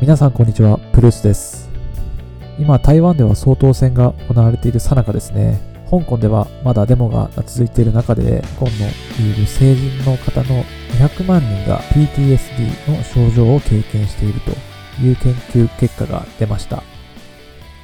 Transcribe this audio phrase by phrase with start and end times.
[0.00, 1.68] 皆さんこんにちは、プルースです。
[2.56, 5.58] 今、台湾では総統選が行われている最中ですね。
[5.90, 10.62] 香港ではまだデモが続いている中で、今のいる成人の方の
[11.00, 14.52] 200万人が PTSD の症状を経験していると
[15.02, 16.84] いう研究結果が出ました。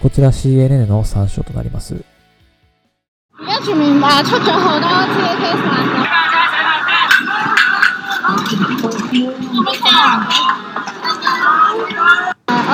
[0.00, 2.02] こちら CNN の参照となります。
[11.80, 11.84] 我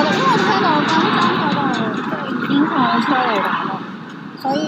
[0.00, 3.70] 哋因為聽到金鐘嗰度即係已經放咗出嚟玩咯，
[4.40, 4.58] 所以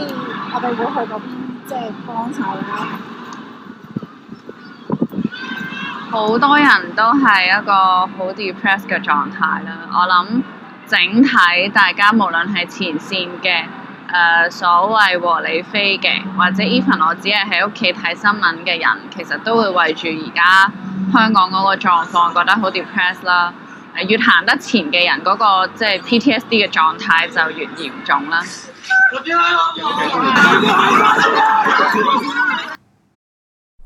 [0.52, 1.26] 我哋會去嗰邊
[1.66, 2.60] 即係幫手啦。
[6.10, 9.88] 好多人都係一個好 depressed 嘅狀態啦。
[9.90, 10.42] 我諗
[10.86, 13.64] 整體大家無論係前線嘅
[14.46, 20.70] 誒、所謂和你飛嘅，或者 even 我只係喺屋企睇新聞嘅人，其實都會為住而家
[21.12, 23.52] 香港嗰個狀況覺得好 depressed 啦。
[24.04, 28.42] 越行得前嘅人嗰、個即係 PTSD 嘅狀態就越嚴重啦。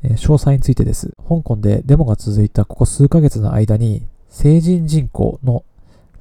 [0.03, 1.13] え詳細についてです。
[1.29, 5.63] 香港でデモが続いたここ数ヶ月の間に、成人人口の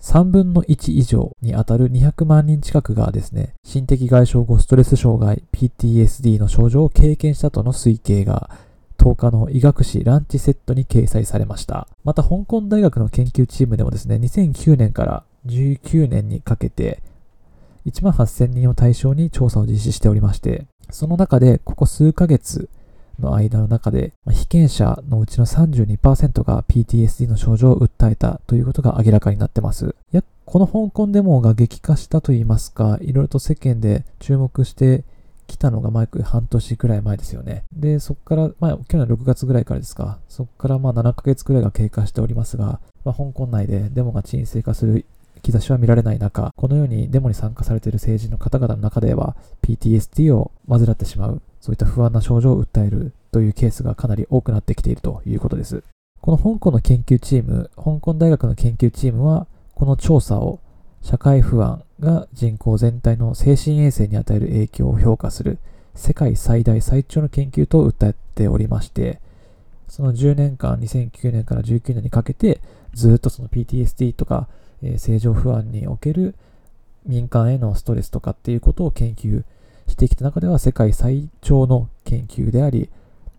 [0.01, 8.51] 3分の1以上にあたる200万人近くがですね、心的外傷後ストレス障害 PTSD の症状を経験したとの推計が
[9.01, 11.89] 10日の医学誌ランチセットに掲載されました。
[12.05, 17.03] また香港大学の研究チームでもですね、2009年から19年にかけて
[17.87, 22.69] 1万8000人を対象に調査を実施しておりまして、その中でここ数ヶ月
[23.19, 29.95] の間の中で、被験者のうちの32%が PTSD の症状を訴えたということが明らかになってます。
[30.45, 35.05] この香港デモが激化したといいますか、いろいろと世間で注目して
[35.51, 37.65] きたのがマイク半年くらい前ですよね。
[37.73, 45.07] で、そこから、まあ、去年6月ぐらいからですか、そこからまあ7ヶ月くらいが経過しておりますが、まあ、香港内でデモが沈静化する
[45.43, 55.83] 兆しは見られない中、このようにデモに参加されている成人の方々の中では、PTSD を患ってしまう、そういった不安な症状を訴えるというケースがかなり多くなってきているということです。
[56.21, 60.61] この香港の研究チーム、香港大学の研究チームは、この調査を
[61.03, 65.59] 社会不安が人口全体の精神衛生に与える影響を評価する
[65.95, 69.21] 世界最大最長の研究と訴えておりまして、
[69.89, 72.61] その10年間、2009年から19年にかけて、
[72.95, 74.49] ずっとその PTSD とか、
[74.83, 76.35] えー正常不安における
[77.05, 79.43] 民間へのストレスとかっていうことを研究
[79.89, 82.89] してきた中では世界最長の研究であり、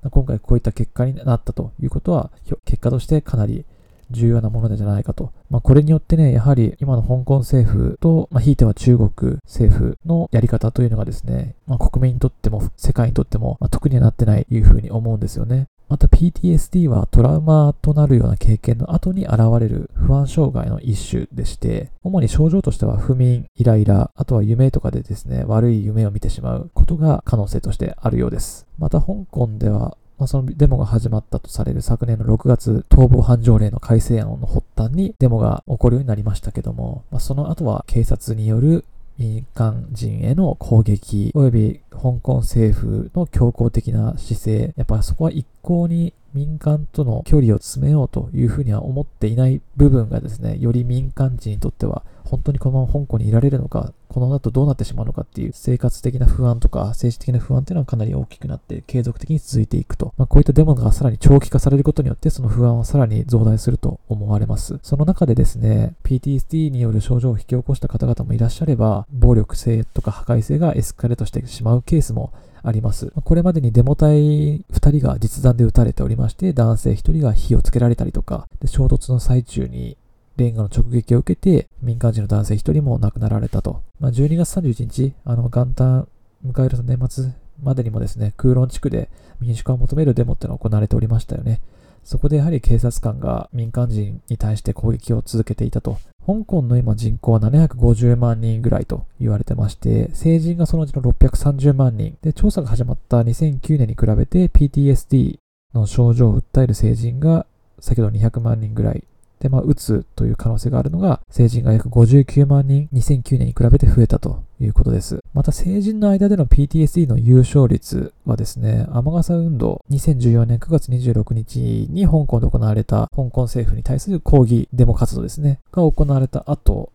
[0.10, 2.32] 今回こういった結果になったということは、
[2.66, 3.66] 結果としてかなり
[4.12, 5.32] 重要なものじゃないかと。
[5.50, 9.10] まあ、これによってね、やはり今の香港政府と、まあ、ひいては中国
[9.46, 15.68] 政府のやり方というのがですね、まあ、国民にとっても世界にとっても、まあ、得にはなってないというふうに思うんですよね。
[15.92, 28.68] また PTSD はトラウマとなるような経験の後に現れる不安障害の一種でして、主に症状としては不眠、イライラ、あとは夢とかでですね、悪い夢を見てしまうことが可能性としてあるようです。
[28.80, 38.86] また香港では、まあ、そのデモが始まったとされる昨年の6月、逃亡犯条例の改正案の発端にデモが起こるようになりましたけども、まあ、その後は警察による
[39.18, 60.14] 民間人への攻撃、及び香港政府の強硬的な姿勢、やっぱそこは一向に民間との距離を詰めようというふうには思っていない部分がですね、より民間人にとっては本当にこのまま香港にいられるのか、この後どうなってしまうのかっていう生活的な不安とか政治的な不安っていうのはかなり大きくなって継続的に続いていくと。
[60.18, 64.80] まあ、こういったデモがさらに長期化されることによってその不安はさらに増大すると思われます。
[64.81, 72.31] その中でですね、PTSD による症状を引き起こした方々もいらっしゃれば、暴力性とか破壊性がエスカレートしてしまうケースも
[72.64, 73.12] あります。
[73.24, 74.20] これまでにデモ隊
[74.60, 79.98] 2人が実弾で撃たれておりまして、男性1人が火をつけられたりとか、で衝突の最中に
[80.38, 83.82] レンガの直撃を受けて、民間人の男性1人も亡くなられたと。
[84.00, 86.08] まあ、12月31日、あの、元旦
[86.46, 91.62] 迎える年末までにもですね、空論地区で民主化を求めるデモってのが行われておりましたよね。
[92.04, 96.00] そこでやはり警察官が民間人に対して攻撃を続けていたと。
[96.25, 102.18] 香港の今人口は750万人ぐらいと言われてまして、成人がそのうちの630万人。
[102.21, 105.38] で、調査が始まった2009年に比べて PTSD
[105.73, 107.45] の症状を訴える成人が
[107.79, 109.03] 先ほど200万人ぐらい。
[109.42, 115.20] で、まあ、うつという可能性があるのが、成人が約59万人、2009年に比べて増えたということです。
[115.34, 126.92] また、成人の間での PTSD の優勝率はですね、雨傘運動、2014年9月26日に香港で行われた香港政府に対する抗議デモ活動ですね、が行われた後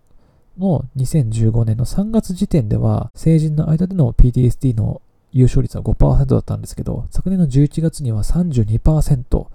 [0.56, 5.02] の2015年の3月時点では、成人の間での PTSD の
[5.32, 9.46] 優勝率は5%だったんですけど、昨年の11月には32%、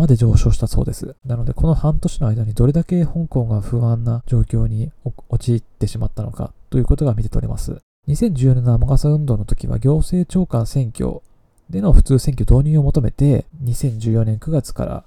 [0.00, 1.14] まで上昇したそうです。
[1.24, 4.90] なので、この半年の間にどれだけ香港が不安な状況に
[5.28, 7.76] 陥ってしまったのかということが見て取れます。
[8.08, 11.20] 2014年の雨傘運動の時は行政長官選挙
[11.68, 15.04] での普通選挙導入を求めて、2014年9月から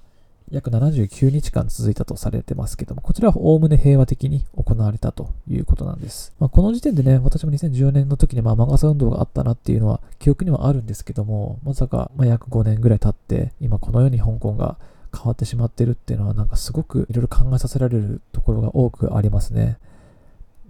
[0.54, 6.32] 約79日間続いたとされてますけども、こちらはおおむね平和的に行われたということなんです。
[6.38, 14.76] まあ、この時点でね、私も2014年の時にまあ、マガサ運動があったなっていうのは記憶にはあるんですけども、まさかま約5年ぐらい経って、今このように香港が
[15.12, 19.78] 変わってしまってるっていうのはなんかすごくいろいろ考えさせられるところが多くありますね。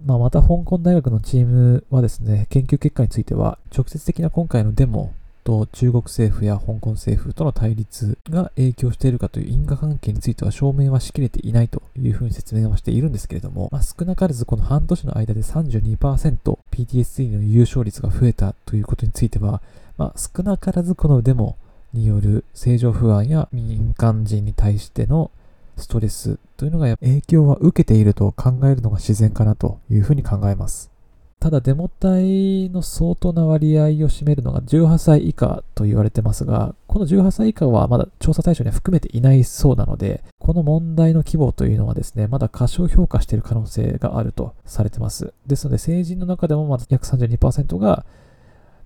[0.03, 5.13] まあ、また香港大学のチームはですね、研究結果については、直接的な今回のデモ
[5.45, 19.61] と中国政府や香港政府との対立が影響しているかという因果関係については証明はしきれていないというふうに説明はしているんですけれども、まあ、少なからずこの半年の間で32% PTSD の優勝率が増えたということについては、
[19.97, 21.57] まあ、少なからずこのデモ
[21.93, 25.29] による政情不安や民間人に対しての
[25.77, 30.94] ストレスというのが影響は受けていると考えるのが自然かなというふうに考えます。
[31.39, 45.33] ただデモ隊の相当な割合を占めるのが18歳以下と言われてますが、この18歳以下はまだ調査対象には含めていないそうなので、この問題の規模というのはですね、まだ過小評価している可能性があるとされてます。
[45.45, 48.05] ですので、成人の中でもまず約32%が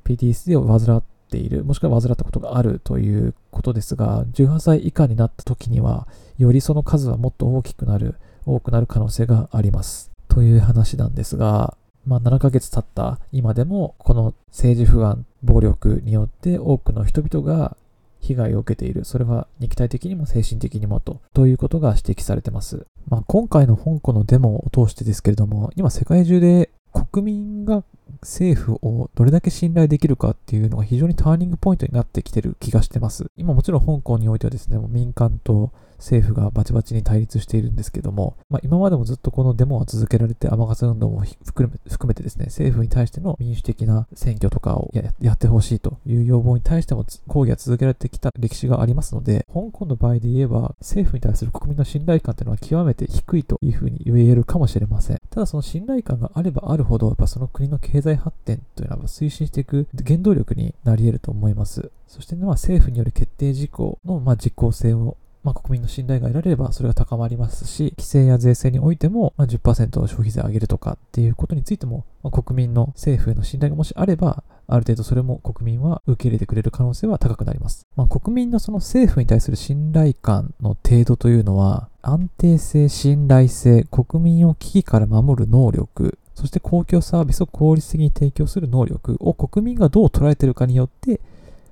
[0.04, 6.08] PTSD を患っている、もしくは患ったことがあるということですが、18歳以下になった時には、
[6.38, 10.12] よりその数はもっと大きくなる、多くなる可能性があります。
[10.28, 11.76] という話なんですが、
[12.10, 17.78] まあ、7ヶ月経った今でも、この政治不安、暴力によって多くの人々が
[18.20, 19.06] 被害を受けている。
[19.06, 22.88] それは肉体的にも精神的にもと、ということが指摘されてます。
[23.08, 27.84] まあ、今回の香港のデモを通してですけれども、今世界中で国民が
[28.22, 33.28] 政府をどれだけ信頼できるかっていうのが非常にターニングポイントになってきてる気がしてます。
[33.38, 41.70] 今もちろん香港においてはですね、もう民間と政府がバチバチに対立しているんですけども、まあ、今までもずっとこのデモは続けられて、雨傘運動も含
[42.06, 55.20] めてですね、政府に対しての民主的な選挙とかをやってほしいという要望に対しても抗議が続けられてきた歴史がありますので、香港の場合で言えば、政府に対する国民の信頼感というのは極めて低いというふうに言えるかもしれません。
[55.30, 61.92] ただその信頼感があればあるほど、やっぱその国の経済発展というのは推進していく原動力になり得ると思います。
[62.08, 77.88] そして、ね、まあ、政府による決定事項のまあ実効性をまあ、国民の信頼が得られればそれが高まりますし、規制や税制においても、まあ、10%消費税上げるとかっていうことについても、まあ、国民の政府への信頼がもしあれば、ある程度それも国民は受け入れてくれる可能性は高くなります。
[77.96, 91.20] まあ、国民のその政府に対する信頼感の程度というのは、安定性、信頼性、国民を危機から守る能力、そして公共サービスを効率的に提供する能力を国民がどう捉えているかによって、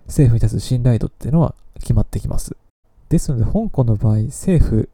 [0.08, 2.58] 政府に対する信頼度っていうのは決まってきます。
[3.10, 4.90] ですので、香港の場合、政府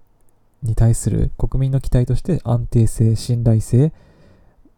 [0.62, 3.92] に対する国民の期待として安定性、信頼性、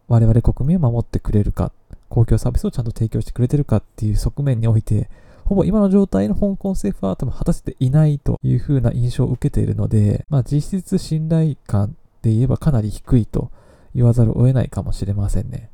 [0.08, 1.72] 我々国民を守ってくれるか、
[2.08, 5.10] 公共サービスをちゃんと提供してくれてるかっていう側面において、
[5.44, 13.50] ほぼ今の状態の香港政府は多分果たせていないという風な印象を受けているので、まあ実質信頼感で言えばかなり低いと
[13.94, 15.70] 言わざるを得ないかもしれませんね。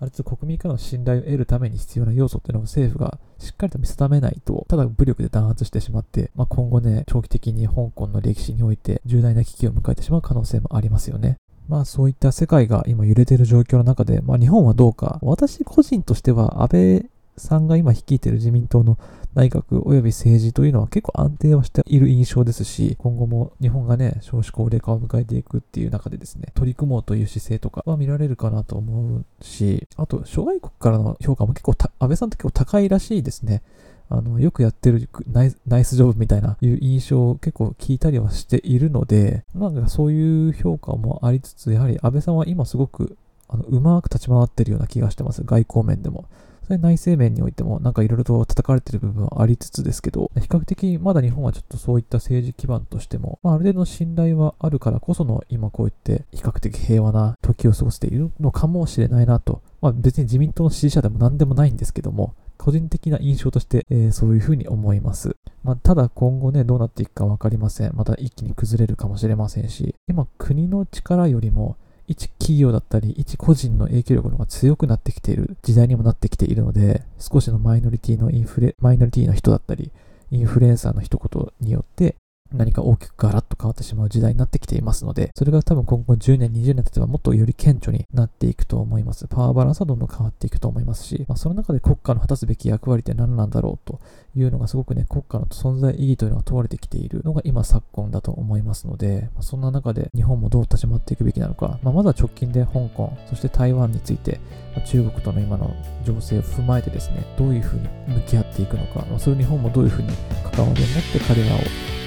[0.00, 11.36] ある程度国民からの信頼を得るために必要な要素っていうのを政府がしっかりと見定めないと、ただ武力で弾圧してしまって、まあ、今後ね、長期的に香港の歴史において重大な危機を迎えてしまう可能性もありますよね。
[11.68, 18.98] まあそういった世界が今揺れている状況の中で、まあ日本はどうか、私個人としては安倍さんが今率いている自民党の
[19.34, 33.62] 内閣及び政治というのは結構安定はしている印象ですし、今後も日本がね、少子高齢化を迎えていくっていう中でですね、取り組もうという姿勢とかは見られるかなと思うし、あと、諸外国からの評価も結構、安倍さんって結構高いらしいですね。
[34.10, 35.44] あの、よくやってるナ
[35.78, 43.18] イスジョブみたいないう印象を結構聞いたりはしているので、なんかそういう評価もありつつ、やはり安倍さんは今すごく
[43.48, 45.42] あのうまく立ち回ってるような気がしてます。
[45.44, 46.24] 外交面でも。
[46.68, 59.62] それ内政面においてもなんかいろいろと叩かれてる部分はありつつですけど、比較的まだ日本はちょっとそういった政治基盤としても、まあ、ある程度の信頼はあるからこその今こうやって比較的平和な時を過ごしているのかもしれないなと。
[59.80, 65.36] まあ別に自民党の支持者でも何でもないんですけども、個人的な印象として、えー、そういうふうに思います。
[65.62, 67.92] まあ、ただ今後ね、どうなっていくかわかりません。
[67.94, 71.76] また一気に崩れるかもしれませんし、今国の力よりも
[72.08, 79.92] 一企業だったり、一個人の影響力の方が強くなってきている時代にもなってきているので、少しのマイノリティのインフレ、マイノリティの人だったり、
[80.30, 82.16] インフルエンサーの一言によって、
[82.52, 89.26] 何か大きくガラッと変わってしまう時代になってきていますので、それが多分今後10年、20年経てばもっとより顕著になっていくと思います。
[89.28, 94.00] パワーバランスはどんどん変わっていくと思いますし、まあ、その中で国家の果たすべき役割って何なんだろうと
[94.34, 104.40] いうのがすごくね、国家の存在意義というのが問われてきているのが今昨今だと思いますので、まあ、そんな中で日本もどう立ち回っていくべきなのか、まあ、まずは直近で香港、そして台湾について、
[104.74, 105.74] ま中国との今の
[106.04, 110.08] 情勢を踏まえてですね、どういうふうに向き合っていくのか、まあ、それ日本もどういうふうに
[110.52, 111.58] 関わりを持って彼らを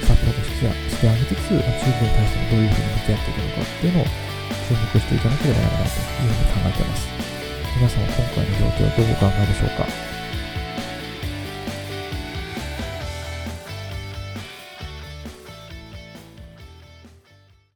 [0.07, 7.07] サポートしてしてあげつつ、まあ、中国に対してもどういうふうに向き合っていくのかっていうのを注目していかなければならないというふうに考えています。
[7.75, 10.10] 皆さんは今回の状況はどうお考えでしょうか？